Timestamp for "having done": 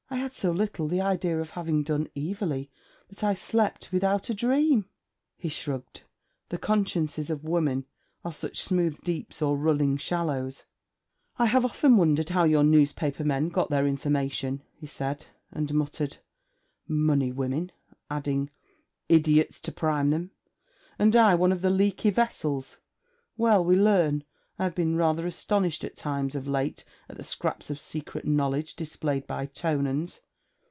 1.51-2.09